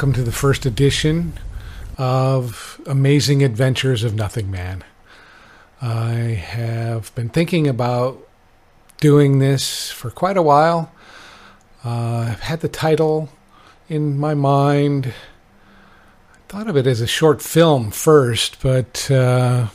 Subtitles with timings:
[0.00, 1.34] welcome to the first edition
[1.98, 4.82] of Amazing Adventures of Nothing Man.
[5.82, 8.26] I have been thinking about
[8.98, 10.90] doing this for quite a while.
[11.84, 13.28] Uh, I've had the title
[13.90, 15.12] in my mind.
[16.32, 19.66] I thought of it as a short film first, but uh,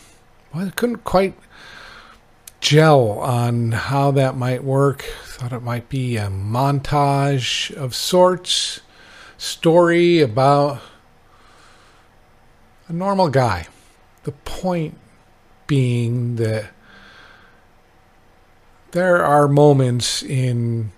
[0.52, 1.36] well, I couldn't quite
[2.62, 5.04] gel on how that might work.
[5.26, 8.82] Thought it might be a montage of sorts,
[9.46, 10.82] story about
[12.88, 13.68] a normal guy.
[14.24, 14.98] The point
[15.68, 16.72] being that
[18.92, 20.92] there are moments in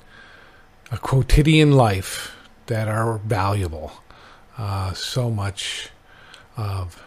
[0.91, 2.35] a quotidian life
[2.67, 3.91] that are valuable.
[4.57, 5.89] Uh, so much
[6.55, 7.03] of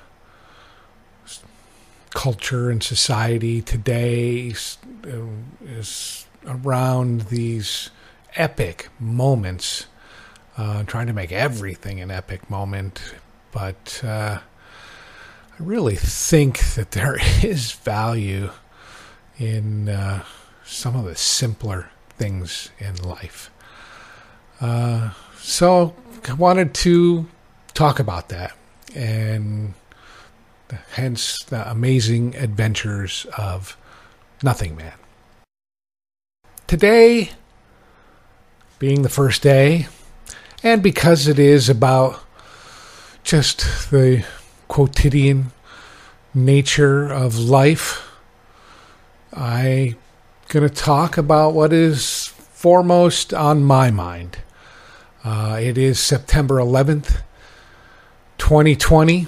[2.10, 4.78] culture and society today is,
[5.64, 7.90] is around these
[8.36, 9.86] epic moments,
[10.60, 13.14] uh, trying to make everything an epic moment.
[13.50, 18.50] But uh, I really think that there is value
[19.38, 20.22] in uh,
[20.64, 23.50] some of the simpler things in life.
[24.60, 25.94] Uh, so
[26.28, 27.26] I wanted to
[27.72, 28.54] talk about that
[28.94, 29.72] and
[30.92, 33.78] hence the amazing adventures of
[34.42, 34.92] Nothing Man.
[36.66, 37.30] Today,
[38.78, 39.86] being the first day,
[40.62, 42.22] and because it is about
[43.22, 44.24] just the
[44.68, 45.52] quotidian
[46.34, 48.08] nature of life,
[49.32, 49.96] I'm
[50.48, 54.38] going to talk about what is foremost on my mind.
[55.24, 57.22] Uh, it is September 11th,
[58.38, 59.26] 2020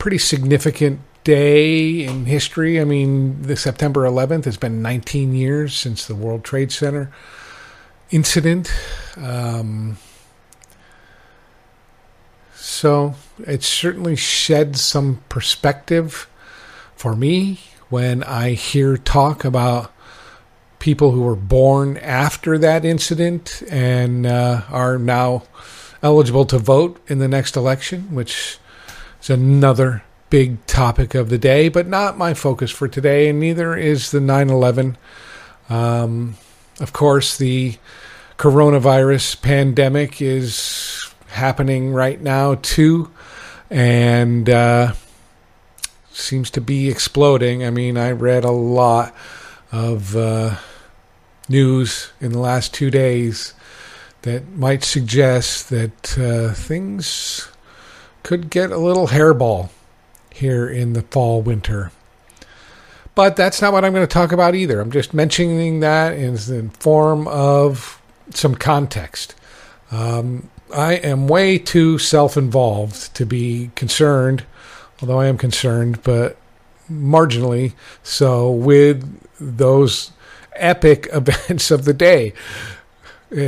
[0.00, 2.80] pretty significant day in history.
[2.80, 7.12] I mean, the September 11th has been 19 years since the World Trade Center
[8.10, 8.72] incident.
[9.16, 9.98] Um,
[12.70, 13.14] so
[13.46, 16.28] it certainly sheds some perspective
[16.94, 19.92] for me when I hear talk about
[20.78, 25.42] people who were born after that incident and uh, are now
[26.02, 28.58] eligible to vote in the next election, which
[29.20, 33.76] is another big topic of the day, but not my focus for today, and neither
[33.76, 34.96] is the 9 11.
[35.68, 36.36] Um,
[36.78, 37.76] of course, the
[38.38, 43.10] coronavirus pandemic is happening right now, too,
[43.70, 44.92] and uh,
[46.10, 47.64] seems to be exploding.
[47.64, 49.14] I mean, I read a lot
[49.72, 50.56] of uh,
[51.48, 53.54] news in the last two days
[54.22, 57.48] that might suggest that uh, things
[58.22, 59.70] could get a little hairball
[60.32, 61.90] here in the fall winter.
[63.14, 64.80] But that's not what I'm going to talk about either.
[64.80, 69.34] I'm just mentioning that in the form of some context.
[69.90, 74.44] Um, I am way too self involved to be concerned,
[75.00, 76.36] although I am concerned, but
[76.90, 80.12] marginally so, with those
[80.54, 82.32] epic events of the day.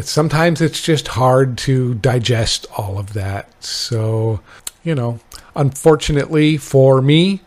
[0.03, 3.49] Sometimes it's just hard to digest all of that.
[3.63, 4.41] So
[4.83, 5.21] you know,
[5.55, 7.41] unfortunately for me,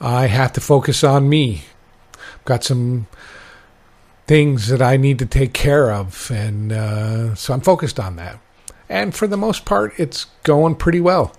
[0.00, 1.62] I have to focus on me.
[2.14, 3.06] I've got some
[4.26, 8.38] things that I need to take care of, and uh, so I'm focused on that.
[8.92, 11.34] And for the most part, it's going pretty well.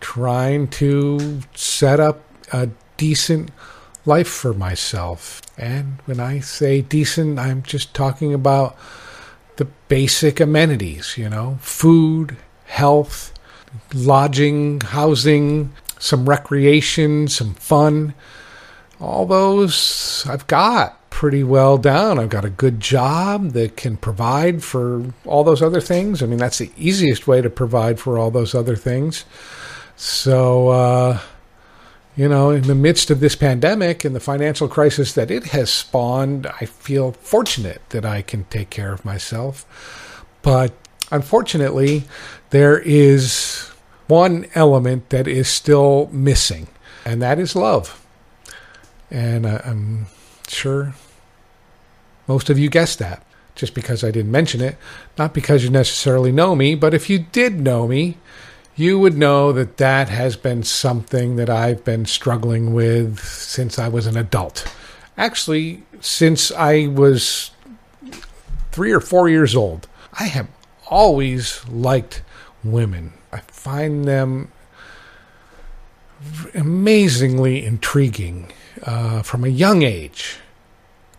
[0.00, 2.20] Trying to set up
[2.52, 3.50] a decent
[4.06, 5.42] life for myself.
[5.58, 8.76] And when I say decent, I'm just talking about
[9.56, 12.36] the basic amenities, you know, food,
[12.66, 13.34] health,
[13.92, 18.14] lodging, housing, some recreation, some fun.
[19.00, 22.18] All those I've got pretty well down.
[22.18, 26.20] I've got a good job that can provide for all those other things.
[26.20, 29.24] I mean, that's the easiest way to provide for all those other things.
[29.94, 31.20] So, uh,
[32.16, 35.72] you know, in the midst of this pandemic and the financial crisis that it has
[35.72, 39.64] spawned, I feel fortunate that I can take care of myself.
[40.42, 40.74] But
[41.12, 42.02] unfortunately,
[42.50, 43.70] there is
[44.08, 46.66] one element that is still missing,
[47.04, 48.04] and that is love.
[49.08, 50.06] And I'm
[50.48, 50.94] sure
[52.32, 53.22] most of you guessed that
[53.54, 54.78] just because I didn't mention it,
[55.18, 58.16] not because you necessarily know me, but if you did know me,
[58.74, 63.88] you would know that that has been something that I've been struggling with since I
[63.88, 64.66] was an adult.
[65.18, 67.50] Actually, since I was
[68.70, 69.86] three or four years old,
[70.18, 70.48] I have
[70.88, 72.22] always liked
[72.64, 73.12] women.
[73.30, 74.50] I find them
[76.54, 78.50] amazingly intriguing
[78.84, 80.38] uh, from a young age.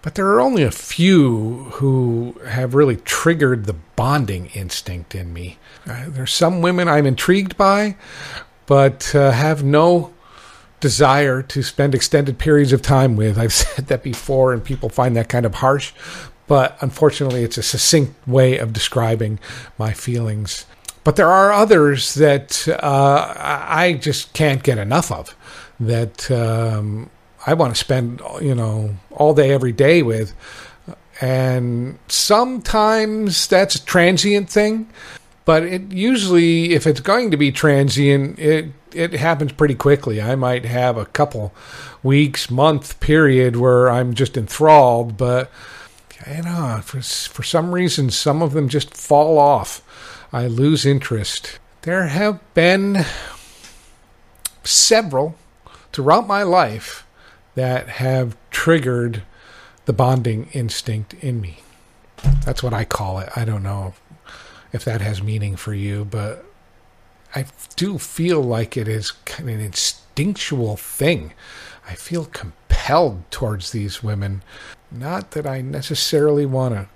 [0.03, 5.57] But there are only a few who have really triggered the bonding instinct in me.
[5.87, 7.95] Uh, there's some women I'm intrigued by,
[8.65, 10.13] but uh, have no
[10.81, 13.39] desire to spend extended periods of time with.
[13.39, 15.93] I've said that before, and people find that kind of harsh,
[16.47, 19.39] but unfortunately, it's a succinct way of describing
[19.77, 20.65] my feelings.
[21.05, 25.33] But there are others that uh, I just can't get enough of.
[25.79, 27.09] That um,
[27.45, 30.33] I want to spend, you know, all day, every day with.
[31.21, 34.89] And sometimes that's a transient thing,
[35.45, 40.21] but it usually, if it's going to be transient, it it happens pretty quickly.
[40.21, 41.53] I might have a couple
[42.03, 45.51] weeks, month period where I'm just enthralled, but
[46.27, 49.81] you know, for for some reason, some of them just fall off.
[50.31, 51.59] I lose interest.
[51.83, 53.05] There have been
[54.63, 55.35] several
[55.91, 57.02] throughout my life
[57.55, 59.23] that have triggered
[59.85, 61.59] the bonding instinct in me.
[62.45, 63.29] That's what I call it.
[63.35, 63.93] I don't know
[64.71, 66.45] if that has meaning for you, but
[67.35, 67.45] I
[67.75, 71.33] do feel like it is kind of an instinctual thing.
[71.87, 74.43] I feel compelled towards these women.
[74.91, 76.87] Not that I necessarily want to,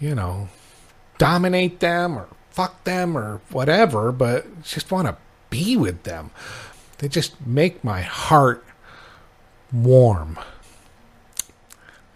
[0.00, 0.48] you know,
[1.18, 5.16] dominate them or fuck them or whatever, but just want to
[5.48, 6.30] be with them.
[6.98, 8.64] They just make my heart
[9.72, 10.38] warm.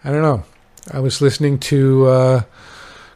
[0.04, 0.44] I don't know.
[0.92, 2.42] I was listening to uh,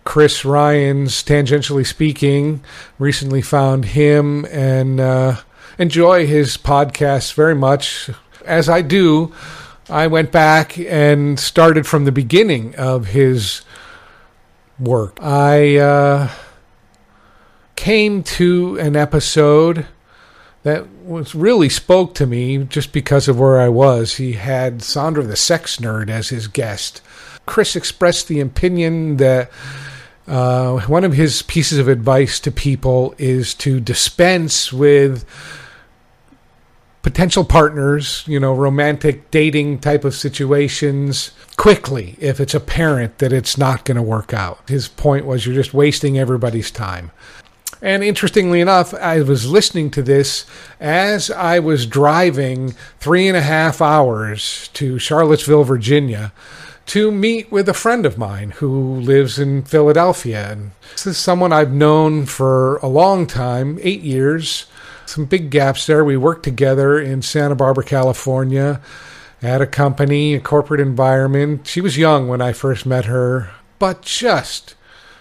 [0.05, 2.65] Chris Ryan's Tangentially Speaking.
[2.99, 5.37] Recently found him and uh,
[5.79, 8.11] enjoy his podcast very much.
[8.45, 9.33] As I do,
[9.89, 13.63] I went back and started from the beginning of his
[14.79, 15.19] work.
[15.23, 16.31] I uh,
[17.77, 19.87] came to an episode
[20.63, 24.17] that was really spoke to me just because of where I was.
[24.17, 27.01] He had Sandra the Sex Nerd as his guest.
[27.47, 29.51] Chris expressed the opinion that
[30.29, 35.25] uh, one of his pieces of advice to people is to dispense with
[37.03, 43.57] potential partners, you know, romantic dating type of situations quickly if it's apparent that it's
[43.57, 44.61] not going to work out.
[44.69, 47.11] His point was you're just wasting everybody's time.
[47.83, 50.45] And interestingly enough, I was listening to this
[50.79, 56.33] as I was driving three and a half hours to Charlottesville, Virginia,
[56.87, 60.53] to meet with a friend of mine who lives in Philadelphia.
[60.53, 64.67] And this is someone I've known for a long time, eight years.
[65.07, 66.05] Some big gaps there.
[66.05, 68.81] We worked together in Santa Barbara, California,
[69.41, 71.67] at a company, a corporate environment.
[71.67, 74.75] She was young when I first met her, but just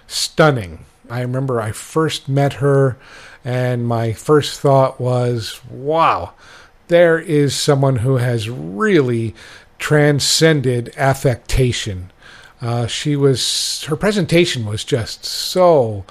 [0.08, 2.98] stunning I remember I first met her,
[3.44, 6.34] and my first thought was, wow,
[6.88, 9.36] there is someone who has really
[9.78, 12.12] transcended affectation.
[12.62, 16.04] Uh, she was, her presentation was just so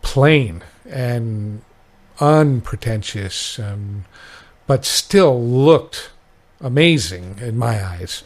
[0.00, 1.62] plain and
[2.20, 4.04] unpretentious, um,
[4.66, 6.10] but still looked
[6.60, 8.22] amazing in my eyes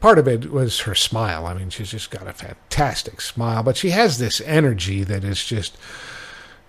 [0.00, 1.46] part of it was her smile.
[1.46, 5.44] I mean, she's just got a fantastic smile, but she has this energy that is
[5.44, 5.76] just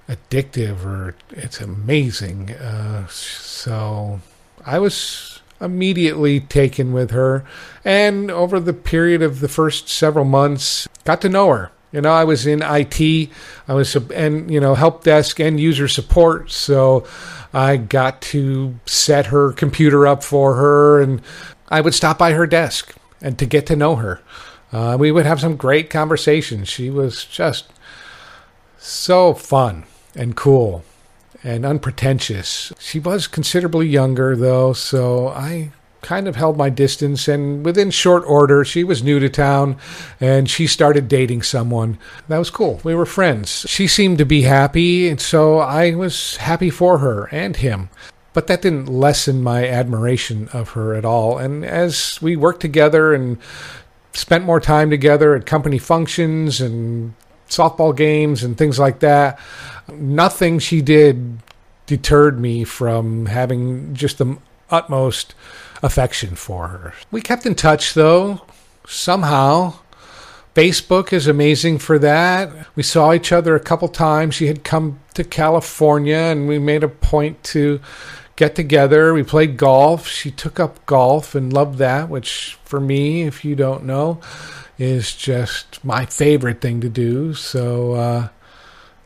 [0.08, 2.52] addictive or it's amazing.
[2.52, 4.22] Uh, so
[4.66, 7.46] I was immediately taken with her.
[7.86, 11.72] And over the period of the first several months, got to know her.
[11.92, 13.30] You know, I was in IT,
[13.68, 17.04] I was and you know help desk and user support, so
[17.52, 21.20] I got to set her computer up for her, and
[21.68, 24.22] I would stop by her desk and to get to know her.
[24.72, 26.68] Uh, we would have some great conversations.
[26.68, 27.72] She was just
[28.78, 29.84] so fun
[30.16, 30.84] and cool
[31.44, 32.74] and unpretentious.
[32.80, 35.72] She was considerably younger, though, so I
[36.02, 37.28] kind of held my distance.
[37.28, 39.78] And within short order, she was new to town
[40.20, 41.98] and she started dating someone.
[42.28, 42.80] That was cool.
[42.84, 43.66] We were friends.
[43.68, 47.90] She seemed to be happy, and so I was happy for her and him.
[48.34, 51.38] But that didn't lessen my admiration of her at all.
[51.38, 53.38] And as we worked together and
[54.14, 57.14] spent more time together at company functions and
[57.50, 59.40] softball games and things like that,
[59.92, 61.40] nothing she did
[61.86, 64.38] deterred me from having just the
[64.70, 65.34] utmost
[65.82, 66.94] affection for her.
[67.10, 68.42] We kept in touch though,
[68.88, 69.74] somehow.
[70.56, 72.52] Facebook is amazing for that.
[72.76, 74.36] We saw each other a couple times.
[74.36, 77.80] She had come to California and we made a point to
[78.40, 79.14] get together.
[79.14, 80.08] We played golf.
[80.08, 84.22] She took up golf and loved that, which for me, if you don't know,
[84.78, 87.34] is just my favorite thing to do.
[87.34, 88.30] So uh,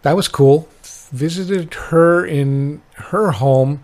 [0.04, 0.70] that was cool.
[1.12, 3.82] Visited her in her home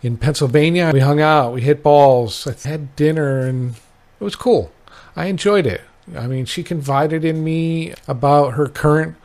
[0.00, 0.92] in Pennsylvania.
[0.92, 3.74] We hung out, we hit balls, I had dinner, and
[4.20, 4.70] it was cool.
[5.16, 5.80] I enjoyed it.
[6.16, 9.16] I mean, she confided in me about her current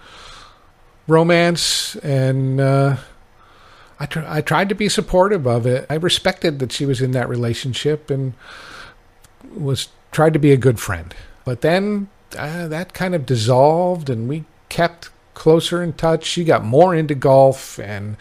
[1.06, 2.98] romance, and uh,
[4.00, 5.86] I, tr- I tried to be supportive of it.
[5.89, 8.34] I respected that she was in that relationship and
[9.56, 11.13] was tried to be a good friend.
[11.46, 16.25] But then uh, that kind of dissolved, and we kept closer in touch.
[16.25, 18.18] She got more into golf, and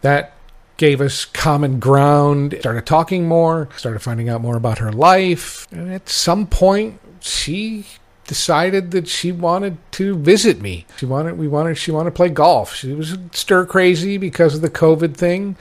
[0.00, 0.34] that
[0.76, 2.56] gave us common ground.
[2.60, 5.68] Started talking more, started finding out more about her life.
[5.70, 7.86] And at some point, she
[8.26, 10.86] decided that she wanted to visit me.
[10.96, 12.74] She wanted we wanted she wanted to play golf.
[12.74, 15.56] She was stir crazy because of the COVID thing.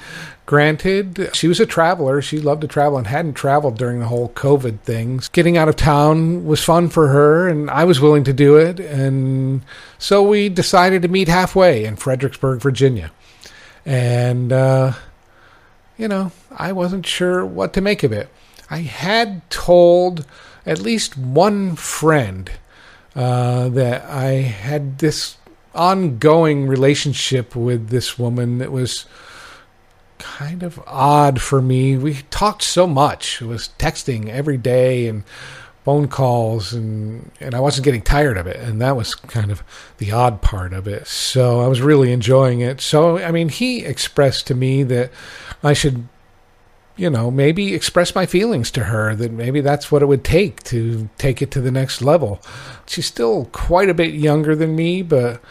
[0.45, 2.21] Granted, she was a traveler.
[2.21, 5.29] She loved to travel and hadn't traveled during the whole COVID things.
[5.29, 8.79] Getting out of town was fun for her and I was willing to do it
[8.79, 9.61] and
[9.97, 13.11] so we decided to meet halfway in Fredericksburg, Virginia.
[13.85, 14.93] And uh
[15.97, 18.27] you know, I wasn't sure what to make of it.
[18.69, 20.25] I had told
[20.65, 22.51] at least one friend
[23.15, 25.37] uh, that I had this
[25.75, 29.05] ongoing relationship with this woman that was
[30.19, 31.97] kind of odd for me.
[31.97, 33.41] We talked so much.
[33.41, 35.23] It was texting every day and
[35.83, 39.63] phone calls and and I wasn't getting tired of it and that was kind of
[39.97, 41.07] the odd part of it.
[41.07, 42.79] So I was really enjoying it.
[42.79, 45.11] So I mean he expressed to me that
[45.61, 46.07] I should
[46.95, 50.61] you know, maybe express my feelings to her that maybe that's what it would take
[50.63, 52.41] to take it to the next level.
[52.85, 55.41] She's still quite a bit younger than me, but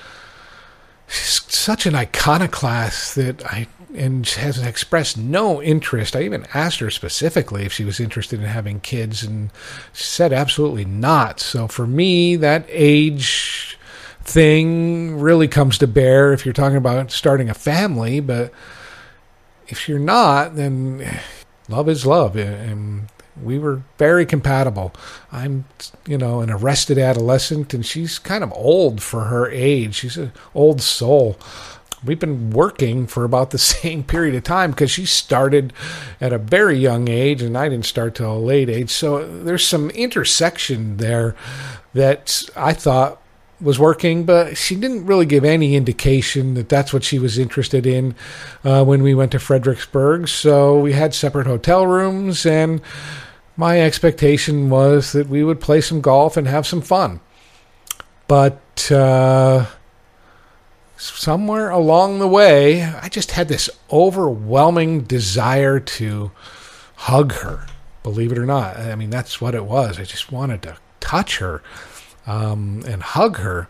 [1.09, 6.17] she's such an iconoclast that I and has expressed no interest.
[6.17, 9.51] I even asked her specifically if she was interested in having kids, and
[9.93, 11.41] she said absolutely not.
[11.41, 13.79] So for me, that age
[14.23, 18.53] thing really comes to bear if you're talking about starting a family, but
[19.69, 21.21] if you're not, then
[21.69, 22.37] love is love.
[22.37, 23.09] Eh, and
[23.41, 24.93] we were very compatible.
[25.31, 25.65] I'm,
[26.07, 29.97] you know, an arrested adolescent, and she's kind of old for her age.
[29.97, 31.39] She's an old soul.
[32.05, 35.73] We've been working for about the same period of time because she started
[36.21, 38.91] at a very young age, and I didn't start till a late age.
[38.91, 41.35] So there's some intersection there
[41.95, 43.22] that I thought
[43.63, 47.87] was working, but she didn't really give any indication that that's what she was interested
[47.87, 48.15] in
[48.65, 50.29] uh, when we went to Fredericksburg.
[50.29, 52.83] So we had separate hotel rooms, and
[53.57, 57.21] my expectation was that we would play some golf and have some fun.
[58.27, 59.67] But uh,
[60.97, 66.33] somewhere along the way, I just had this overwhelming desire to
[66.97, 67.67] hug her.
[68.03, 68.79] Believe it or not.
[68.79, 70.01] I mean, that's what it was.
[70.01, 71.63] I just wanted to touch her
[72.27, 73.69] um, and hug her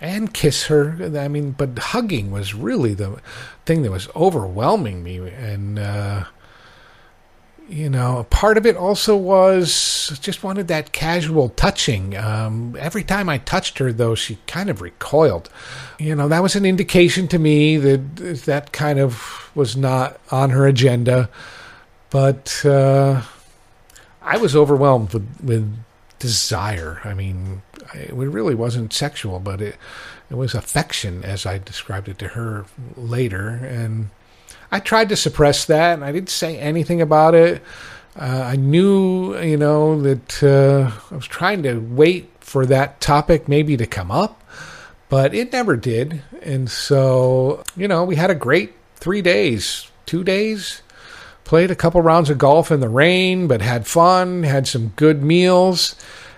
[0.00, 0.96] and kiss her.
[1.18, 3.20] I mean, but hugging was really the
[3.66, 5.18] thing that was overwhelming me.
[5.18, 6.24] And, uh,
[7.68, 12.16] you know, a part of it also was just wanted that casual touching.
[12.16, 15.50] Um, every time I touched her, though, she kind of recoiled.
[15.98, 18.16] You know, that was an indication to me that
[18.46, 21.28] that kind of was not on her agenda.
[22.10, 23.22] But uh,
[24.22, 25.76] I was overwhelmed with, with
[26.18, 27.00] desire.
[27.04, 27.62] I mean,
[27.94, 29.76] it really wasn't sexual, but it
[30.30, 33.48] it was affection, as I described it to her later.
[33.48, 34.10] And
[34.70, 37.62] I tried to suppress that, and I didn't say anything about it.
[38.14, 43.48] Uh, I knew, you know, that uh, I was trying to wait for that topic
[43.48, 44.42] maybe to come up,
[45.08, 46.22] but it never did.
[46.42, 50.82] And so, you know, we had a great three days, two days.
[51.48, 55.22] Played a couple rounds of golf in the rain, but had fun, had some good
[55.22, 55.96] meals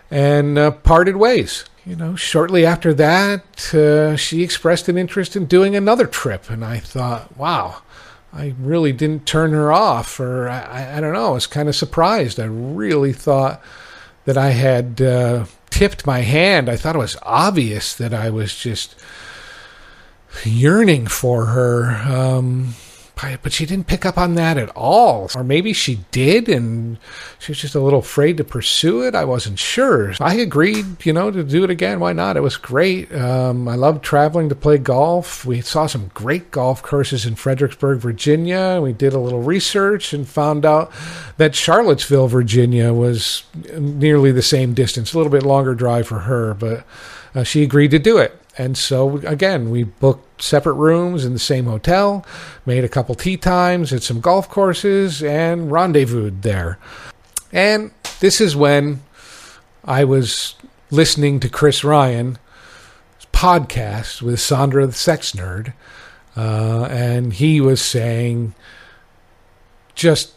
[0.08, 1.64] and uh, parted ways.
[1.84, 6.64] You know, shortly after that, uh, she expressed an interest in doing another trip, and
[6.64, 7.82] I thought, wow,
[8.32, 11.74] I really didn't turn her off, or I, I don't know, I was kind of
[11.74, 12.38] surprised.
[12.38, 13.60] I really thought
[14.26, 16.68] that I had uh, tipped my hand.
[16.68, 18.94] I thought it was obvious that I was just
[20.44, 21.96] yearning for her.
[22.08, 22.74] Um,
[23.42, 25.30] but she didn't pick up on that at all.
[25.34, 26.98] Or maybe she did and
[27.38, 29.14] she was just a little afraid to pursue it.
[29.14, 30.14] I wasn't sure.
[30.20, 32.00] I agreed, you know, to do it again.
[32.00, 32.36] Why not?
[32.36, 33.12] It was great.
[33.14, 35.44] Um, I loved traveling to play golf.
[35.44, 38.80] We saw some great golf courses in Fredericksburg, Virginia.
[38.82, 40.92] We did a little research and found out
[41.36, 43.44] that Charlottesville, Virginia was
[43.78, 46.84] nearly the same distance, a little bit longer drive for her, but
[47.34, 48.36] uh, she agreed to do it.
[48.58, 52.24] And so, again, we booked separate rooms in the same hotel,
[52.66, 56.78] made a couple tee times at some golf courses, and rendezvoused there.
[57.52, 59.02] And this is when
[59.84, 60.54] I was
[60.90, 62.38] listening to Chris Ryan
[63.32, 65.72] podcast with Sandra the Sex Nerd,
[66.36, 68.54] uh, and he was saying
[69.94, 70.32] just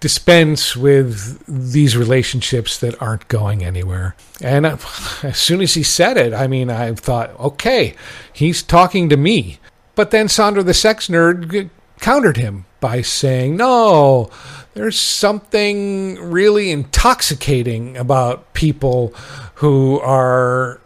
[0.00, 4.14] dispense with these relationships that aren't going anywhere.
[4.40, 4.66] And
[5.22, 7.94] as soon as he said it, I mean, I thought, okay,
[8.32, 9.58] he's talking to me.
[9.94, 14.30] But then Sandra the sex nerd countered him by saying, no,
[14.74, 19.08] there's something really intoxicating about people
[19.56, 20.80] who are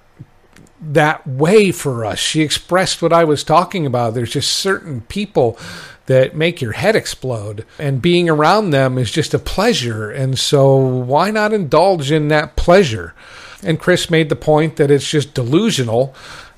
[0.81, 2.19] that way for us.
[2.19, 4.15] She expressed what I was talking about.
[4.15, 5.59] There's just certain people
[6.07, 7.65] that make your head explode.
[7.79, 10.11] And being around them is just a pleasure.
[10.11, 13.15] And so why not indulge in that pleasure?
[13.63, 16.15] And Chris made the point that it's just delusional.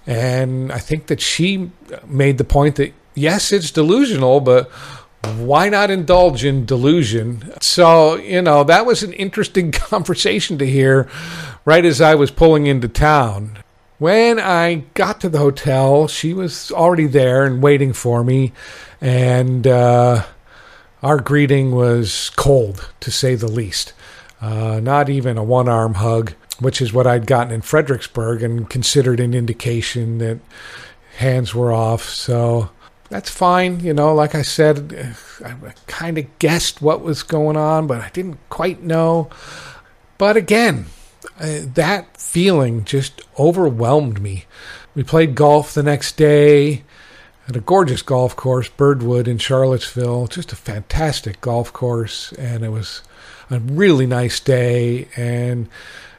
[0.06, 1.70] And I think that she
[2.06, 4.70] made the point that yes, it's delusional, but
[5.36, 7.52] why not indulge in delusion?
[7.60, 11.08] So, you know, that was an interesting conversation to hear
[11.64, 13.58] right as I was pulling into town.
[13.98, 18.52] When I got to the hotel, she was already there and waiting for me,
[19.00, 20.24] and uh,
[21.02, 23.92] our greeting was cold, to say the least.
[24.40, 28.68] Uh, not even a one arm hug, which is what I'd gotten in Fredericksburg and
[28.68, 30.40] considered an indication that
[31.18, 32.02] hands were off.
[32.04, 32.70] So
[33.10, 33.80] that's fine.
[33.80, 35.54] You know, like I said, I
[35.86, 39.30] kind of guessed what was going on, but I didn't quite know.
[40.18, 40.86] But again,
[41.40, 44.44] uh, that feeling just overwhelmed me.
[44.94, 46.84] We played golf the next day
[47.48, 50.28] at a gorgeous golf course, Birdwood in Charlottesville.
[50.28, 53.02] Just a fantastic golf course, and it was
[53.50, 55.68] a really nice day, and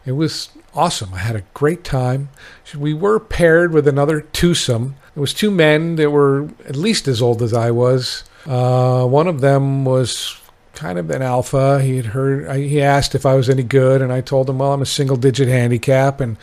[0.06, 1.14] it was awesome.
[1.14, 2.30] I had a great time.
[2.78, 4.96] We were paired with another twosome.
[5.16, 8.24] It was two men that were at least as old as I was.
[8.46, 10.40] Uh, one of them was
[10.76, 11.82] kind of an alpha.
[11.82, 12.56] He had heard.
[12.58, 15.48] He asked if I was any good, and I told him, "Well, I'm a single-digit
[15.48, 16.38] handicap." And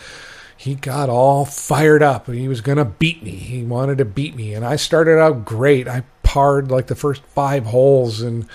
[0.56, 2.28] he got all fired up.
[2.28, 3.32] He was going to beat me.
[3.32, 5.88] He wanted to beat me, and I started out great.
[5.88, 8.46] I parred like the first five holes, and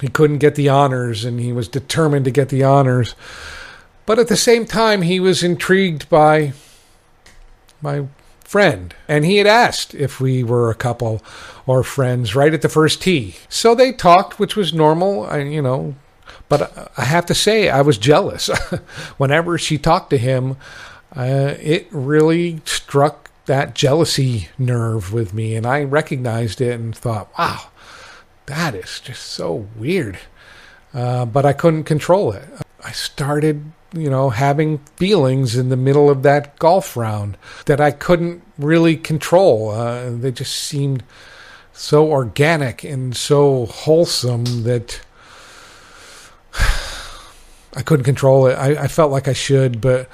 [0.00, 3.14] he couldn't get the honors, and he was determined to get the honors.
[4.06, 6.52] But at the same time, he was intrigued by
[7.80, 8.04] my
[8.48, 8.94] friend.
[9.06, 11.22] And he had asked if we were a couple
[11.66, 13.34] or friends right at the first tee.
[13.50, 15.96] So they talked, which was normal, I, you know.
[16.48, 18.46] But I have to say, I was jealous.
[19.18, 20.56] Whenever she talked to him,
[21.14, 25.54] uh, it really struck that jealousy nerve with me.
[25.54, 27.66] And I recognized it and thought, wow,
[28.46, 30.18] that is just so weird.
[30.94, 32.48] Uh, but I couldn't control it.
[32.82, 37.90] I started you know, having feelings in the middle of that golf round that I
[37.90, 39.70] couldn't really control.
[39.70, 41.02] Uh, they just seemed
[41.72, 45.00] so organic and so wholesome that
[47.76, 48.54] I couldn't control it.
[48.54, 50.08] I, I, felt like I should, but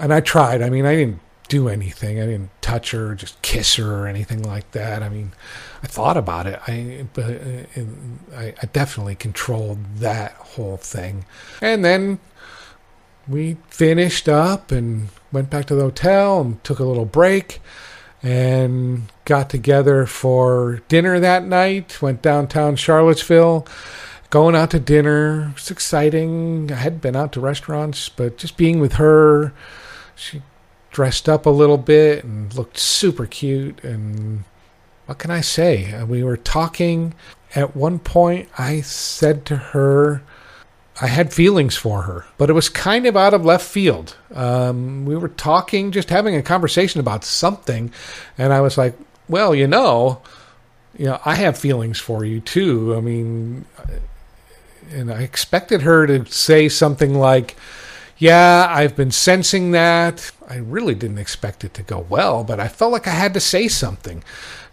[0.00, 0.62] and I tried.
[0.62, 2.18] I mean, I didn't do anything.
[2.18, 5.02] I didn't touch her, just kiss her, or anything like that.
[5.02, 5.32] I mean,
[5.82, 6.58] I thought about it.
[6.66, 11.26] I but uh, I, I definitely controlled that whole thing.
[11.60, 12.18] And then
[13.28, 17.60] we finished up and went back to the hotel and took a little break
[18.22, 22.00] and got together for dinner that night.
[22.02, 23.66] Went downtown Charlottesville,
[24.30, 25.52] going out to dinner.
[25.56, 26.70] It's exciting.
[26.72, 29.52] I had been out to restaurants, but just being with her,
[30.14, 30.42] she
[30.90, 33.82] dressed up a little bit and looked super cute.
[33.82, 34.44] And
[35.06, 36.02] what can I say?
[36.04, 37.14] We were talking.
[37.54, 40.22] At one point, I said to her,
[41.02, 44.16] I had feelings for her, but it was kind of out of left field.
[44.32, 47.92] Um, we were talking, just having a conversation about something,
[48.38, 48.94] and I was like,
[49.28, 50.22] "Well, you know,
[50.96, 53.64] you know, I have feelings for you too." I mean,
[54.92, 57.56] and I expected her to say something like,
[58.16, 62.68] "Yeah, I've been sensing that." I really didn't expect it to go well, but I
[62.68, 64.22] felt like I had to say something.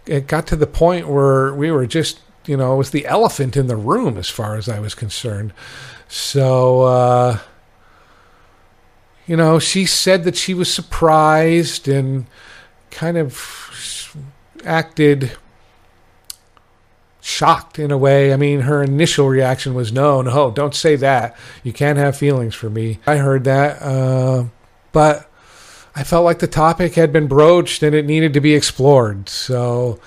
[0.06, 3.56] It got to the point where we were just, you know, it was the elephant
[3.56, 5.52] in the room as far as I was concerned.
[6.10, 7.38] So, uh,
[9.28, 12.26] you know, she said that she was surprised and
[12.90, 14.16] kind of
[14.64, 15.38] acted
[17.20, 18.32] shocked in a way.
[18.32, 21.36] I mean, her initial reaction was, no, no, don't say that.
[21.62, 22.98] You can't have feelings for me.
[23.06, 23.80] I heard that.
[23.80, 24.46] Uh,
[24.90, 25.30] but
[25.94, 29.28] I felt like the topic had been broached and it needed to be explored.
[29.28, 30.00] So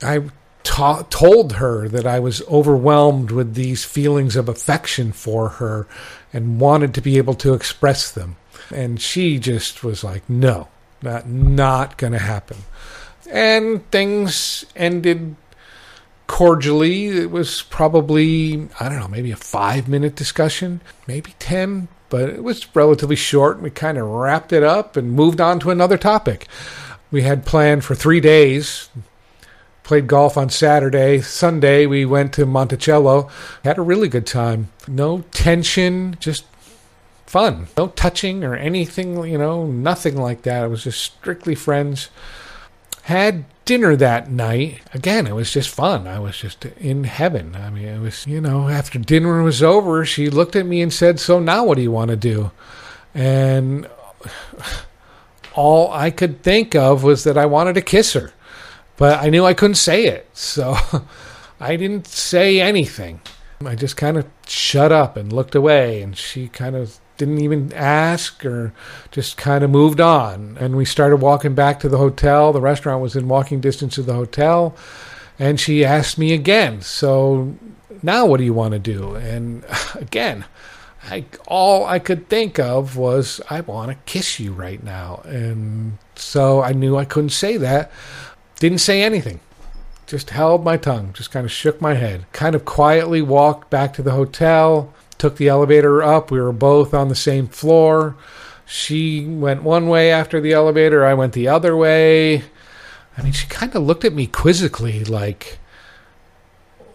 [0.00, 0.22] I
[0.62, 5.86] ta- told her that I was overwhelmed with these feelings of affection for her
[6.32, 8.36] and wanted to be able to express them.
[8.72, 10.68] And she just was like, no,
[11.02, 12.58] not, not going to happen.
[13.30, 15.36] And things ended
[16.26, 17.08] cordially.
[17.08, 22.44] It was probably, I don't know, maybe a five minute discussion, maybe 10, but it
[22.44, 23.60] was relatively short.
[23.60, 26.46] We kind of wrapped it up and moved on to another topic.
[27.10, 28.88] We had planned for three days
[29.90, 31.20] played golf on Saturday.
[31.20, 33.28] Sunday, we went to Monticello.
[33.64, 34.68] Had a really good time.
[34.86, 36.44] No tension, just
[37.26, 37.66] fun.
[37.76, 40.62] No touching or anything, you know, nothing like that.
[40.62, 42.08] It was just strictly friends.
[43.02, 44.80] Had dinner that night.
[44.94, 46.06] Again, it was just fun.
[46.06, 47.56] I was just in heaven.
[47.56, 50.92] I mean, it was, you know, after dinner was over, she looked at me and
[50.92, 52.52] said, So now what do you want to do?
[53.12, 53.88] And
[55.56, 58.32] all I could think of was that I wanted to kiss her.
[59.00, 60.28] But I knew I couldn't say it.
[60.34, 60.76] So
[61.60, 63.22] I didn't say anything.
[63.64, 66.02] I just kind of shut up and looked away.
[66.02, 68.74] And she kind of didn't even ask or
[69.10, 70.58] just kind of moved on.
[70.60, 72.52] And we started walking back to the hotel.
[72.52, 74.76] The restaurant was in walking distance of the hotel.
[75.38, 77.56] And she asked me again, So
[78.02, 79.14] now what do you want to do?
[79.14, 80.44] And again,
[81.04, 85.22] I, all I could think of was, I want to kiss you right now.
[85.24, 87.90] And so I knew I couldn't say that.
[88.60, 89.40] Didn't say anything.
[90.06, 92.26] Just held my tongue, just kind of shook my head.
[92.32, 96.30] Kind of quietly walked back to the hotel took the elevator up.
[96.30, 98.16] We were both on the same floor.
[98.66, 102.42] She went one way after the elevator, I went the other way.
[103.16, 105.58] I mean, she kind of looked at me quizzically, like,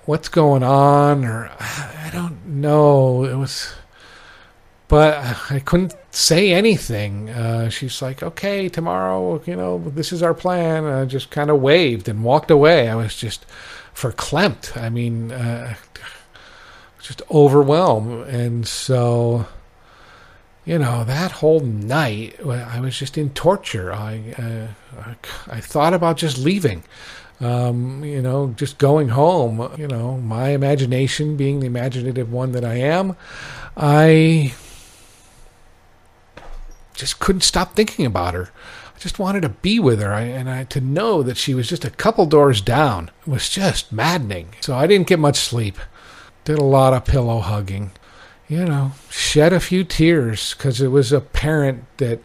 [0.05, 1.23] what's going on?
[1.23, 3.25] Or, I don't know.
[3.25, 3.73] It was,
[4.87, 7.29] but I couldn't say anything.
[7.29, 10.85] Uh, she's like, okay, tomorrow, you know, this is our plan.
[10.85, 12.89] I just kind of waved and walked away.
[12.89, 13.45] I was just
[13.95, 14.77] verklempt.
[14.81, 15.75] I mean, uh,
[17.01, 18.27] just overwhelmed.
[18.27, 19.45] And so,
[20.65, 23.93] you know, that whole night, I was just in torture.
[23.93, 26.83] I, uh, I, I, thought about just leaving.
[27.41, 29.69] Um, you know, just going home.
[29.77, 33.17] You know, my imagination being the imaginative one that I am,
[33.75, 34.53] I
[36.95, 38.51] just couldn't stop thinking about her.
[38.95, 41.67] I just wanted to be with her, I, and I, to know that she was
[41.67, 44.49] just a couple doors down was just maddening.
[44.61, 45.77] So I didn't get much sleep
[46.45, 47.91] did a lot of pillow hugging.
[48.47, 52.19] You know, shed a few tears because it was apparent that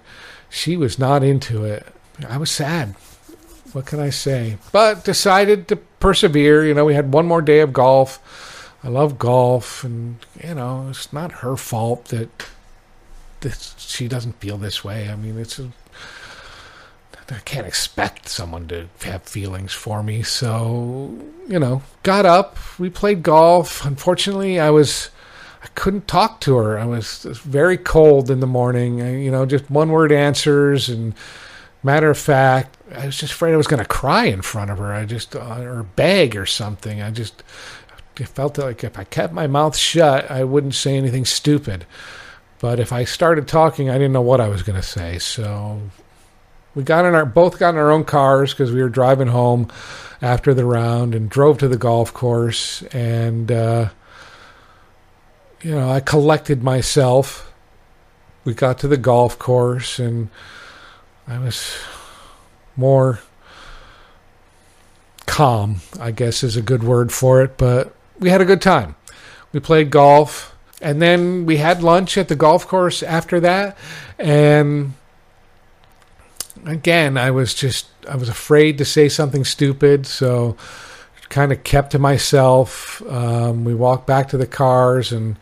[0.50, 1.86] she was not into it.
[2.28, 2.94] I was sad.
[3.72, 4.58] What can I say?
[4.70, 6.66] But decided to persevere.
[6.66, 8.76] You know, we had one more day of golf.
[8.84, 12.28] I love golf, and you know, it's not her fault that
[13.40, 15.08] that she doesn't feel this way.
[15.08, 15.70] I mean, it's a
[17.32, 20.22] I can't expect someone to have feelings for me.
[20.22, 23.84] So, you know, got up, we played golf.
[23.84, 25.10] Unfortunately, I was
[25.62, 26.78] I couldn't talk to her.
[26.78, 29.02] I was very cold in the morning.
[29.02, 31.14] I, you know, just one word answers and
[31.82, 34.78] matter of fact, I was just afraid I was going to cry in front of
[34.78, 34.92] her.
[34.92, 37.00] I just uh, or beg or something.
[37.00, 37.42] I just
[38.16, 41.86] felt like if I kept my mouth shut, I wouldn't say anything stupid.
[42.60, 45.18] But if I started talking, I didn't know what I was going to say.
[45.18, 45.80] So
[46.74, 49.68] we got in our both got in our own cars because we were driving home
[50.22, 53.88] after the round and drove to the golf course and uh,
[55.62, 57.52] you know I collected myself.
[58.44, 60.28] We got to the golf course and
[61.26, 61.76] I was
[62.76, 63.20] more
[65.26, 68.96] calm, I guess is a good word for it, but we had a good time.
[69.52, 73.76] We played golf and then we had lunch at the golf course after that
[74.18, 74.92] and
[76.66, 80.56] again, I was just I was afraid to say something stupid, so
[81.28, 83.02] kind of kept to myself.
[83.08, 85.36] Um, we walked back to the cars, and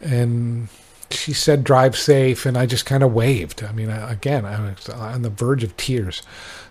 [0.00, 0.68] and
[1.10, 3.62] she said drive safe, and I just kind of waved.
[3.62, 6.22] I mean, again, I was on the verge of tears,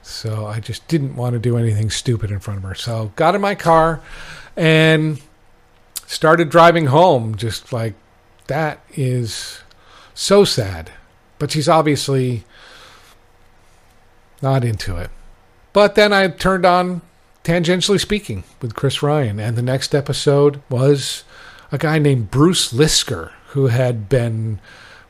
[0.02, 2.76] so I just didn't want to do anything stupid in front of her.
[2.76, 4.02] So got in my car
[4.56, 5.20] and
[6.14, 7.36] started driving home.
[7.36, 7.96] Just like
[8.48, 9.62] that is
[10.14, 10.92] so sad,
[11.40, 12.44] but she's obviously
[14.42, 15.10] not into it.
[15.72, 17.02] But then I turned on
[17.44, 21.24] Tangentially Speaking with Chris Ryan, and the next episode was
[21.72, 24.60] a guy named Bruce Lisker who had been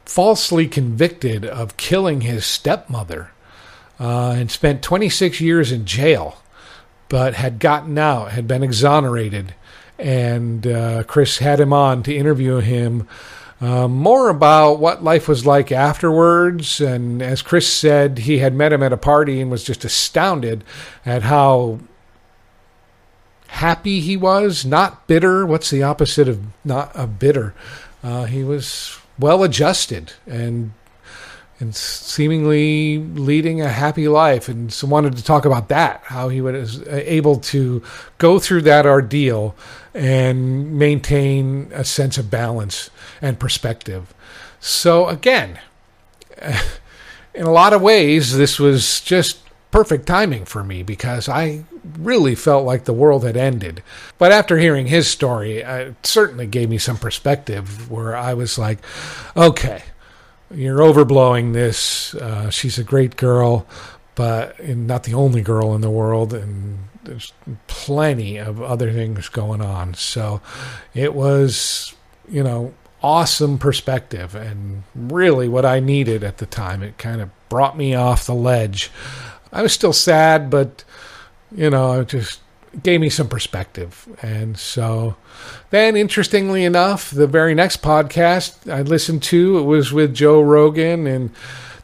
[0.05, 3.31] falsely convicted of killing his stepmother
[3.99, 6.41] uh, and spent 26 years in jail,
[7.09, 9.53] but had gotten out, had been exonerated.
[10.03, 13.07] And uh, Chris had him on to interview him
[13.61, 16.81] uh, more about what life was like afterwards.
[16.81, 20.65] And as Chris said, he had met him at a party and was just astounded
[21.05, 21.79] at how
[23.47, 25.45] happy he was, not bitter.
[25.45, 27.53] What's the opposite of not a bitter?
[28.03, 30.73] Uh, he was well adjusted and
[31.59, 34.49] and seemingly leading a happy life.
[34.49, 37.81] And so wanted to talk about that, how he was able to
[38.17, 39.55] go through that ordeal
[39.93, 42.89] and maintain a sense of balance
[43.21, 44.13] and perspective.
[44.59, 45.59] So again,
[47.33, 49.39] in a lot of ways, this was just
[49.71, 51.63] perfect timing for me because I
[51.97, 53.81] really felt like the world had ended.
[54.17, 58.79] But after hearing his story, it certainly gave me some perspective where I was like,
[59.35, 59.83] okay,
[60.53, 62.13] you're overblowing this.
[62.15, 63.65] Uh, she's a great girl,
[64.15, 67.33] but not the only girl in the world, and there's
[67.67, 69.93] plenty of other things going on.
[69.93, 70.41] So
[70.93, 71.93] it was,
[72.29, 76.81] you know, awesome perspective and really what I needed at the time.
[76.81, 78.89] It kind of brought me off the ledge.
[79.51, 80.83] I was still sad, but
[81.55, 82.39] you know, it just
[82.81, 84.07] gave me some perspective.
[84.21, 85.15] And so
[85.69, 91.05] then, interestingly enough, the very next podcast I listened to it was with Joe Rogan
[91.05, 91.29] and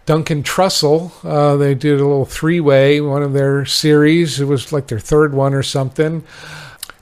[0.10, 1.12] Duncan Trussell.
[1.24, 4.42] Uh, they did a little three way, one of their series.
[4.42, 6.24] It was like their third one or something.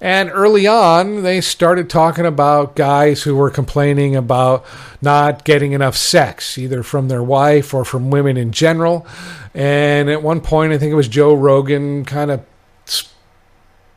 [0.02, 4.66] And early on, they started talking about guys who were complaining about
[5.02, 9.08] not getting enough sex, either from their wife or from women in general.
[9.54, 12.44] And at one point, I think it was Joe Rogan kind of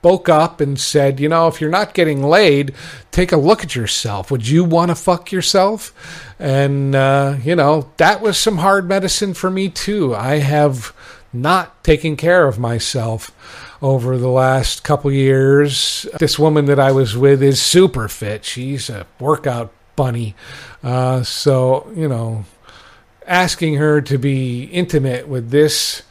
[0.00, 2.72] spoke up and said, you know, if you're not getting laid,
[3.10, 4.30] take a look at yourself.
[4.30, 5.92] Would you want to fuck yourself?
[6.38, 10.14] And, uh, you know, that was some hard medicine for me, too.
[10.14, 10.94] I have
[11.34, 13.30] not taken care of myself
[13.82, 16.06] over the last couple years.
[16.18, 18.46] This woman that I was with is super fit.
[18.46, 20.34] She's a workout bunny.
[20.82, 22.46] Uh, so, you know,
[23.26, 26.04] asking her to be intimate with this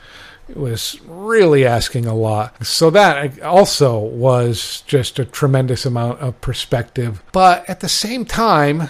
[0.55, 2.65] was really asking a lot.
[2.65, 7.23] So that also was just a tremendous amount of perspective.
[7.31, 8.89] But at the same time,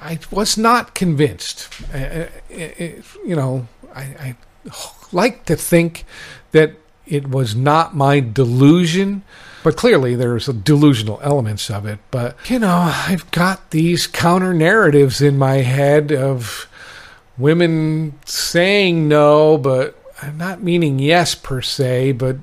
[0.00, 1.68] I was not convinced.
[2.52, 4.36] You know, I, I
[5.12, 6.04] like to think
[6.52, 6.72] that
[7.06, 9.22] it was not my delusion.
[9.62, 11.98] But clearly, there's delusional elements of it.
[12.10, 16.68] But, you know, I've got these counter narratives in my head of
[17.38, 19.98] women saying no, but
[20.34, 22.36] not meaning yes per se, but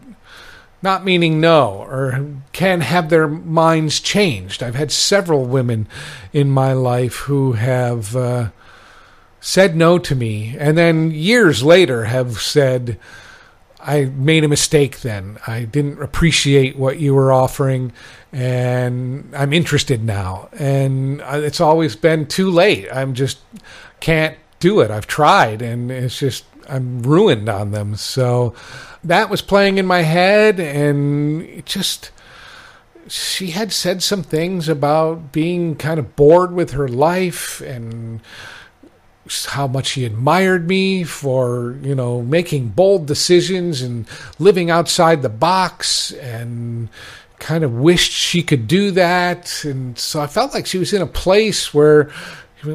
[0.81, 4.63] not meaning no, or can have their minds changed.
[4.63, 5.87] I've had several women
[6.33, 8.49] in my life who have uh,
[9.39, 12.97] said no to me, and then years later have said,
[13.79, 15.39] I made a mistake then.
[15.47, 17.91] I didn't appreciate what you were offering,
[18.31, 20.49] and I'm interested now.
[20.53, 22.87] And it's always been too late.
[22.91, 23.39] I'm just
[23.99, 24.91] can't do it.
[24.91, 27.95] I've tried, and it's just I'm ruined on them.
[27.95, 28.53] So
[29.03, 32.11] that was playing in my head, and it just
[33.07, 38.21] she had said some things about being kind of bored with her life and
[39.47, 44.07] how much she admired me for, you know, making bold decisions and
[44.39, 46.89] living outside the box and
[47.39, 49.63] kind of wished she could do that.
[49.63, 52.09] And so I felt like she was in a place where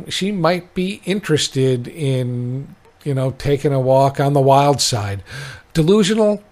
[0.08, 2.74] she might be interested in,
[3.06, 5.22] you know, taking a walk on the wild side.
[5.72, 6.42] Delusional?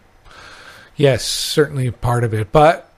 [0.96, 2.52] Yes, certainly part of it.
[2.52, 2.88] But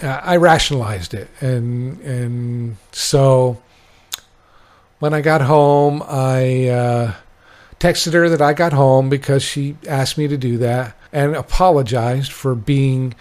[0.00, 1.28] uh, I rationalized it.
[1.40, 3.60] And, and so
[5.00, 7.14] when I got home, I uh,
[7.80, 12.30] texted her that I got home because she asked me to do that and apologized
[12.30, 13.14] for being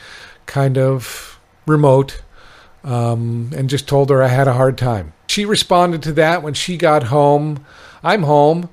[0.45, 2.21] kind of remote
[2.83, 5.13] um, and just told her I had a hard time.
[5.25, 7.65] She responded to that when she got home.
[8.03, 8.69] I'm home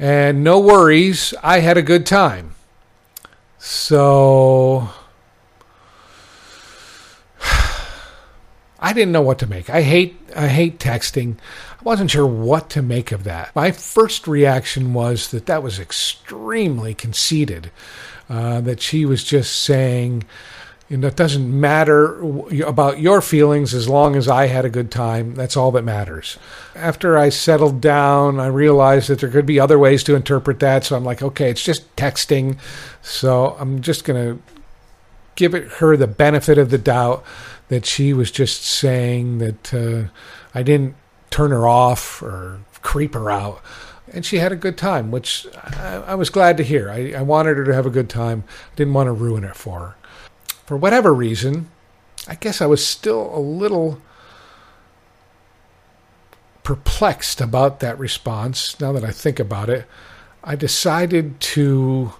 [0.00, 2.54] and no worries, I had a good time.
[3.58, 4.88] So
[8.80, 9.68] I didn't know what to make.
[9.68, 11.36] I hate I hate texting.
[11.78, 13.54] I wasn't sure what to make of that.
[13.54, 17.70] My first reaction was that that was extremely conceited,
[18.30, 20.24] uh, that she was just saying,
[20.96, 22.20] know, it doesn't matter
[22.64, 25.36] about your feelings as long as I had a good time.
[25.36, 26.36] That's all that matters.
[26.74, 30.84] After I settled down, I realized that there could be other ways to interpret that.
[30.84, 32.58] So I'm like, okay, it's just texting.
[33.02, 34.42] So I'm just going to
[35.36, 37.24] give it her the benefit of the doubt
[37.68, 40.10] that she was just saying that uh,
[40.54, 40.96] I didn't
[41.30, 43.62] turn her off or creep her out.
[44.12, 46.90] And she had a good time, which I, I was glad to hear.
[46.90, 48.42] I, I wanted her to have a good time.
[48.72, 49.96] I didn't want to ruin it for her.
[50.70, 51.68] For whatever reason,
[52.28, 54.00] I guess I was still a little
[56.62, 58.78] perplexed about that response.
[58.78, 59.84] Now that I think about it,
[60.44, 62.12] I decided to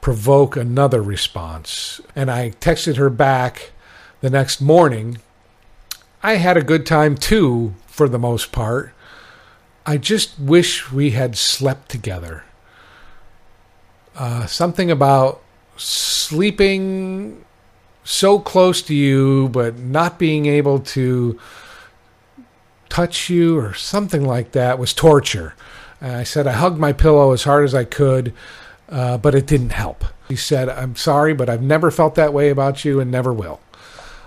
[0.00, 2.00] provoke another response.
[2.14, 3.72] And I texted her back
[4.20, 5.18] the next morning.
[6.22, 8.92] I had a good time too, for the most part.
[9.84, 12.44] I just wish we had slept together.
[14.14, 15.42] Uh, something about
[15.76, 17.42] sleeping
[18.06, 21.38] so close to you, but not being able to
[22.88, 25.54] touch you or something like that was torture.
[26.00, 28.32] Uh, I said I hugged my pillow as hard as I could.
[28.88, 30.04] uh, but it didn't help.
[30.28, 33.60] He said, I'm sorry, but I've never felt that way about you and never will.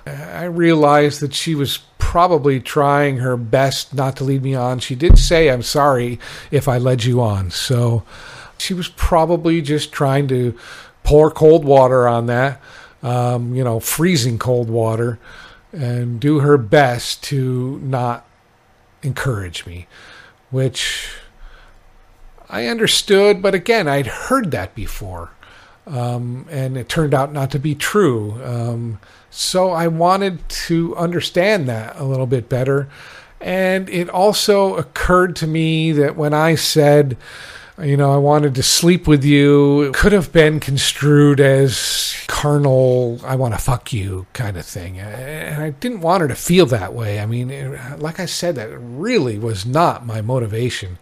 [0.05, 4.79] I realized that she was probably trying her best not to lead me on.
[4.79, 6.19] She did say, I'm sorry
[6.51, 7.51] if I led you on.
[7.51, 8.03] So
[8.57, 10.57] she was probably just trying to
[11.03, 12.61] pour cold water on that,
[13.03, 15.19] um, you know, freezing cold water,
[15.71, 18.25] and do her best to not
[19.03, 19.87] encourage me,
[20.49, 21.09] which
[22.49, 25.31] I understood, but again, I'd heard that before.
[25.85, 28.39] Um, and it turned out not to be true.
[28.43, 32.89] Um, so I wanted to understand that a little bit better.
[33.39, 37.17] And it also occurred to me that when I said,
[37.81, 43.19] you know, I wanted to sleep with you, it could have been construed as carnal,
[43.25, 44.99] I want to fuck you kind of thing.
[44.99, 47.19] And I didn't want her to feel that way.
[47.19, 47.49] I mean,
[47.97, 50.97] like I said, that really was not my motivation.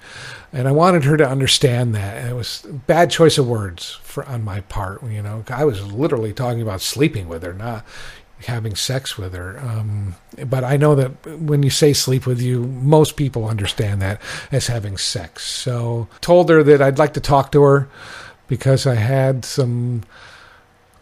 [0.54, 2.18] And I wanted her to understand that.
[2.18, 5.04] And it was bad choice of words for, on my part.
[5.04, 7.86] You know, I was literally talking about sleeping with her, not
[8.46, 9.60] having sex with her.
[9.60, 14.22] Um, but I know that when you say sleep with you, most people understand that
[14.52, 15.44] as having sex.
[15.46, 17.90] So told her that I'd like to talk to her
[18.48, 20.04] because I had some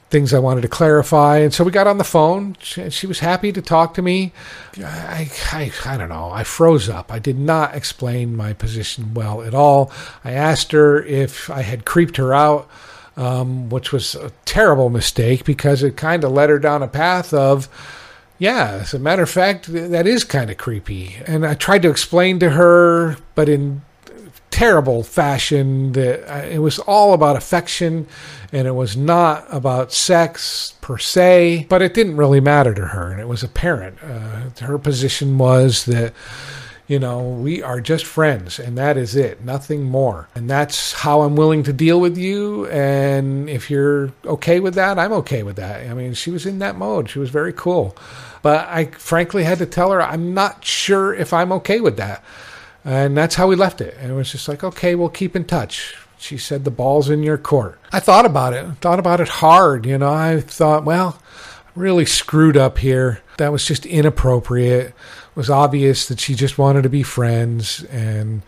[0.10, 1.40] things I wanted to clarify.
[1.40, 2.56] And so we got on the phone.
[2.62, 4.32] She, she was happy to talk to me.
[4.78, 6.30] I, I, I don't know.
[6.32, 7.12] I froze up.
[7.12, 9.92] I did not explain my position well at all.
[10.24, 12.70] I asked her if I had creeped her out
[13.18, 17.34] um, which was a terrible mistake because it kind of led her down a path
[17.34, 17.70] of,
[18.38, 21.16] yeah, as a matter of fact, that is kind of creepy.
[21.26, 23.82] And I tried to explain to her, but in
[24.52, 28.08] terrible fashion, that uh, it was all about affection
[28.54, 33.12] and it was not about sex per se, but it didn't really matter to her.
[33.12, 33.98] And it was apparent.
[34.02, 36.14] Uh, her position was that
[36.88, 40.28] you know, we are just friends, and that is it, nothing more.
[40.36, 42.68] And that's how I'm willing to deal with you.
[42.68, 45.90] And if you're okay with that, I'm okay with that.
[45.90, 47.10] I mean, she was in that mode.
[47.10, 47.98] She was very cool.
[48.44, 52.24] But I frankly had to tell her, I'm not sure if I'm okay with that.
[52.84, 53.98] And that's how we left it.
[54.00, 55.96] And it was just like, okay, we'll keep in touch.
[56.20, 57.80] She said, the ball's in your court.
[57.92, 59.88] I thought about it, thought about it hard.
[59.88, 61.20] You know, I thought, well,
[61.74, 63.22] really screwed up here.
[63.38, 64.94] That was just inappropriate
[65.36, 68.42] was obvious that she just wanted to be friends, and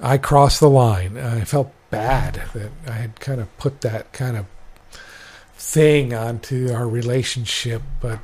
[0.00, 1.18] I crossed the line.
[1.18, 4.46] I felt bad that I had kind of put that kind of
[5.56, 8.20] thing onto our relationship, but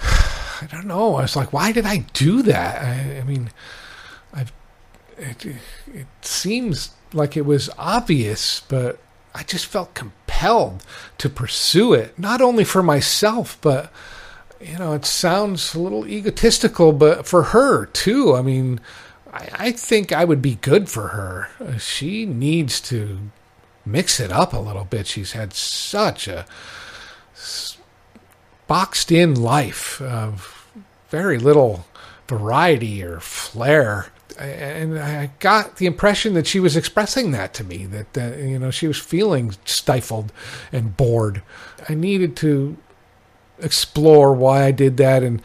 [0.02, 1.16] I don't know.
[1.16, 2.82] I was like, why did I do that?
[2.82, 3.50] I, I mean,
[4.32, 4.52] I've,
[5.16, 5.46] it,
[5.92, 8.98] it seems like it was obvious, but
[9.34, 10.84] I just felt compelled
[11.18, 13.92] to pursue it, not only for myself, but
[14.60, 18.34] you know, it sounds a little egotistical, but for her too.
[18.34, 18.80] I mean,
[19.32, 21.48] I, I think I would be good for her.
[21.60, 23.18] Uh, she needs to
[23.84, 25.06] mix it up a little bit.
[25.06, 26.46] She's had such a
[28.66, 30.66] boxed in life of
[31.10, 31.86] very little
[32.28, 34.06] variety or flair.
[34.38, 38.58] And I got the impression that she was expressing that to me, that, that you
[38.58, 40.32] know, she was feeling stifled
[40.72, 41.42] and bored.
[41.88, 42.76] I needed to
[43.58, 45.22] explore why I did that.
[45.22, 45.42] And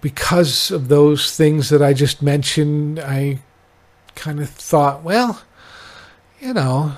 [0.00, 3.40] because of those things that I just mentioned, I
[4.14, 5.42] kind of thought, well,
[6.40, 6.94] you know,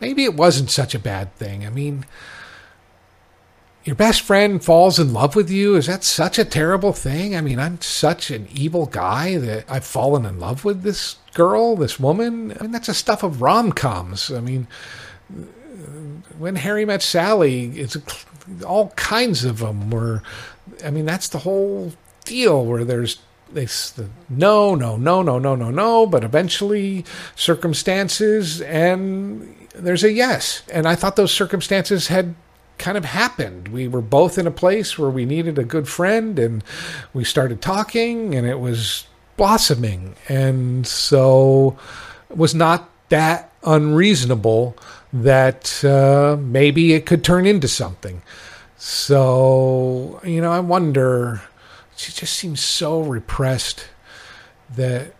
[0.00, 1.66] maybe it wasn't such a bad thing.
[1.66, 2.06] I mean,
[3.84, 5.76] your best friend falls in love with you.
[5.76, 7.36] Is that such a terrible thing?
[7.36, 11.76] I mean, I'm such an evil guy that I've fallen in love with this girl,
[11.76, 12.52] this woman.
[12.58, 14.30] I mean, that's the stuff of rom coms.
[14.30, 14.66] I mean,
[16.38, 17.96] when Harry met Sally, it's
[18.66, 20.22] all kinds of them were.
[20.84, 21.92] I mean, that's the whole
[22.24, 23.18] deal where there's
[23.52, 23.68] they
[24.28, 27.04] no, no, no, no, no, no, no, but eventually
[27.36, 30.62] circumstances and there's a yes.
[30.72, 32.34] And I thought those circumstances had
[32.78, 33.68] kind of happened.
[33.68, 36.64] We were both in a place where we needed a good friend and
[37.12, 39.06] we started talking and it was
[39.36, 40.16] blossoming.
[40.28, 41.78] And so
[42.30, 44.76] it was not that unreasonable
[45.14, 48.20] that uh, maybe it could turn into something.
[48.76, 51.40] So, you know, I wonder,
[51.96, 53.86] she just seems so repressed
[54.74, 55.14] that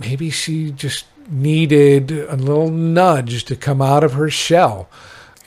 [0.00, 4.90] maybe she just needed a little nudge to come out of her shell.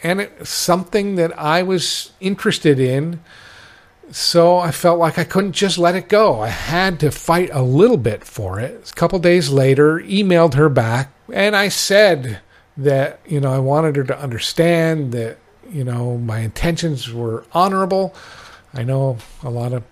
[0.02, 3.20] And it's something that I was interested in.
[4.12, 6.39] So I felt like I couldn't just let it go.
[6.39, 8.89] I had to fight a little bit for it.
[8.89, 12.39] A couple days later, emailed her back, and I said,
[12.78, 15.38] that you know I wanted her to understand that
[15.70, 18.14] you know my intentions were honorable.
[18.74, 19.84] I know a lot of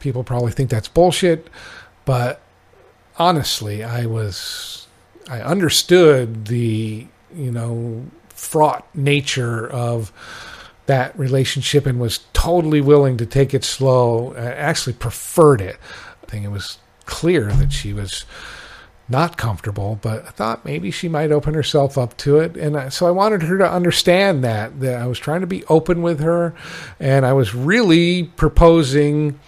[0.00, 1.48] people probably think that's bullshit,
[2.04, 2.40] but
[3.18, 4.86] honestly, I was
[5.28, 10.12] I understood the, you know, fraught nature of
[10.86, 14.32] that relationship and was totally willing to take it slow.
[14.34, 15.76] I actually preferred it.
[16.22, 18.24] I think it was clear that she was
[19.08, 22.56] not comfortable, but I thought maybe she might open herself up to it.
[22.56, 26.02] And so I wanted her to understand that, that I was trying to be open
[26.02, 26.54] with her
[27.00, 29.40] and I was really proposing,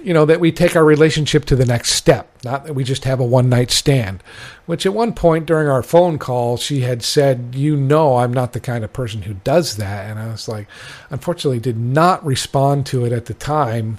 [0.00, 3.02] you know, that we take our relationship to the next step, not that we just
[3.02, 4.22] have a one night stand,
[4.66, 8.52] which at one point during our phone call, she had said, you know, I'm not
[8.52, 10.08] the kind of person who does that.
[10.08, 10.68] And I was like,
[11.10, 13.98] unfortunately did not respond to it at the time,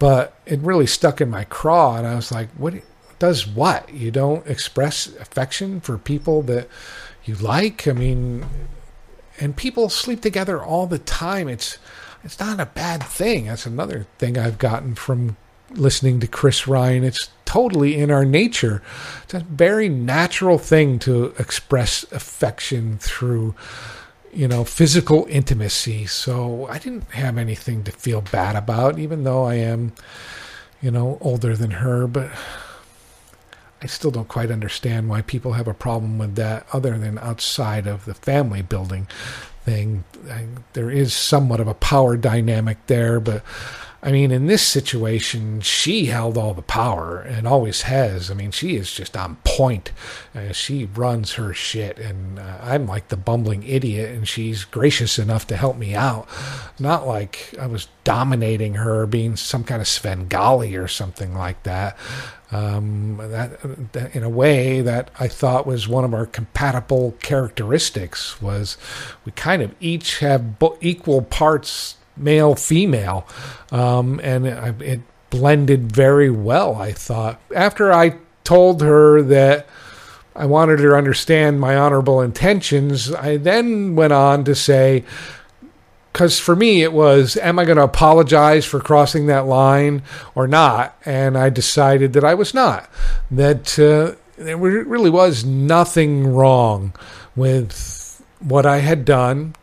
[0.00, 1.96] but it really stuck in my craw.
[1.96, 2.74] And I was like, what?
[3.20, 3.92] Does what?
[3.94, 6.68] You don't express affection for people that
[7.24, 7.86] you like?
[7.86, 8.44] I mean,
[9.38, 11.46] and people sleep together all the time.
[11.48, 11.78] It's
[12.24, 13.46] it's not a bad thing.
[13.46, 15.36] That's another thing I've gotten from
[15.70, 17.04] listening to Chris Ryan.
[17.04, 18.82] It's totally in our nature.
[19.22, 23.54] It's a very natural thing to express affection through
[24.32, 26.06] you know, physical intimacy.
[26.06, 29.92] So I didn't have anything to feel bad about, even though I am,
[30.80, 32.06] you know, older than her.
[32.06, 32.30] But
[33.82, 37.86] I still don't quite understand why people have a problem with that other than outside
[37.86, 39.08] of the family building
[39.64, 40.04] thing.
[40.30, 43.42] I, there is somewhat of a power dynamic there, but
[44.02, 48.30] I mean, in this situation, she held all the power and always has.
[48.30, 49.92] I mean, she is just on point.
[50.34, 55.18] Uh, she runs her shit, and uh, I'm like the bumbling idiot, and she's gracious
[55.18, 56.26] enough to help me out.
[56.78, 61.98] Not like I was dominating her, being some kind of Svengali or something like that.
[62.52, 68.40] Um, that, that, in a way that I thought was one of our compatible characteristics
[68.42, 68.76] was
[69.24, 73.26] we kind of each have bo- equal parts male female,
[73.72, 75.00] um, and it, it
[75.30, 76.76] blended very well.
[76.76, 79.66] I thought after I told her that.
[80.36, 83.12] I wanted her to understand my honorable intentions.
[83.12, 85.04] I then went on to say,
[86.12, 90.02] because for me it was, am I going to apologize for crossing that line
[90.36, 90.96] or not?
[91.04, 92.88] And I decided that I was not.
[93.30, 96.94] That uh, there really was nothing wrong
[97.34, 99.56] with what I had done.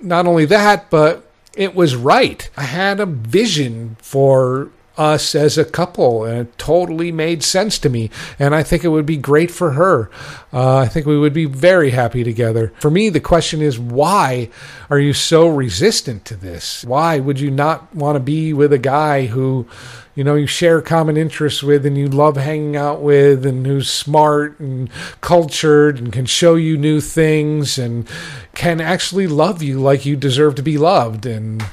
[0.00, 2.48] Not only that, but it was right.
[2.56, 4.70] I had a vision for
[5.00, 8.10] us as a couple, and it totally made sense to me.
[8.38, 10.10] And I think it would be great for her.
[10.52, 12.70] Uh, I think we would be very happy together.
[12.80, 14.50] For me, the question is why
[14.90, 16.84] are you so resistant to this?
[16.84, 19.66] Why would you not want to be with a guy who,
[20.14, 23.88] you know, you share common interests with and you love hanging out with and who's
[23.88, 24.90] smart and
[25.22, 28.06] cultured and can show you new things and
[28.54, 31.64] can actually love you like you deserve to be loved and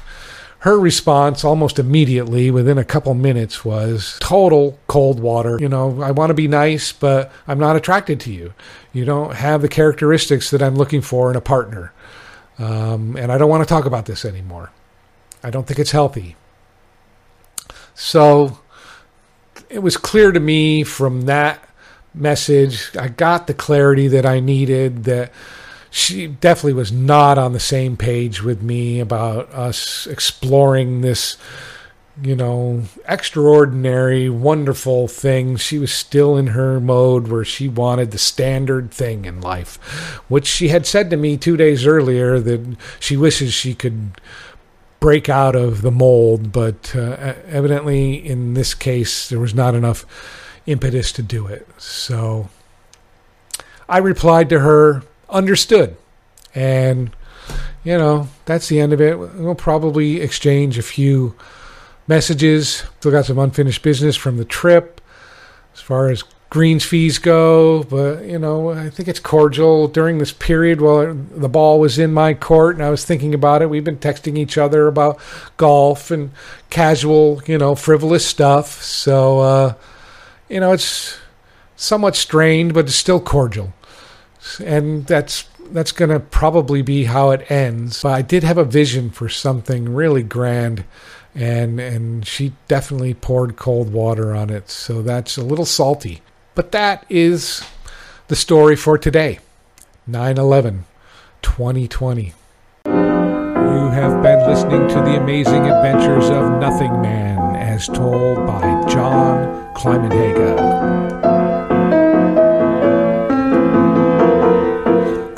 [0.60, 5.56] her response almost immediately within a couple minutes was total cold water.
[5.60, 8.52] You know, I want to be nice, but I'm not attracted to you.
[8.92, 11.92] You don't have the characteristics that I'm looking for in a partner.
[12.58, 14.72] Um, and I don't want to talk about this anymore.
[15.44, 16.34] I don't think it's healthy.
[17.94, 18.58] So
[19.70, 21.68] it was clear to me from that
[22.14, 25.32] message, I got the clarity that I needed that
[25.90, 31.36] she definitely was not on the same page with me about us exploring this
[32.20, 35.56] you know extraordinary wonderful thing.
[35.56, 39.76] She was still in her mode where she wanted the standard thing in life
[40.28, 44.20] which she had said to me 2 days earlier that she wishes she could
[45.00, 50.04] break out of the mold but uh, evidently in this case there was not enough
[50.68, 51.66] impetus to do it.
[51.78, 52.48] So
[53.88, 55.96] I replied to her understood.
[56.54, 57.10] And,
[57.84, 59.18] you know, that's the end of it.
[59.18, 61.34] We'll probably exchange a few
[62.06, 62.84] messages.
[62.98, 65.00] Still got some unfinished business from the trip
[65.74, 69.86] as far as greens fees go, but, you know, I think it's cordial.
[69.86, 73.60] During this period while the ball was in my court and I was thinking about
[73.60, 75.18] it, we've been texting each other about
[75.58, 76.30] golf and
[76.70, 78.82] casual, you know, frivolous stuff.
[78.82, 79.74] So, uh,
[80.48, 81.18] you know, it's
[81.76, 83.74] somewhat strained, but it's still cordial
[84.60, 88.02] and that's that's going to probably be how it ends.
[88.02, 90.84] But I did have a vision for something really grand,
[91.34, 96.22] and and she definitely poured cold water on it, so that's a little salty.
[96.54, 97.62] But that is
[98.28, 99.38] the story for today,
[100.08, 100.84] 9/11,
[101.42, 102.34] 2020.
[102.86, 109.74] You have been listening to the amazing adventures of Nothing Man, as told by John
[109.74, 111.27] Climenhaga.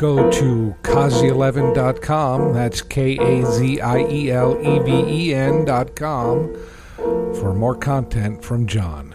[0.00, 2.54] Go to kazieleven.com.
[2.54, 6.56] That's K A Z I E L E V E N.com
[6.96, 9.09] for more content from John.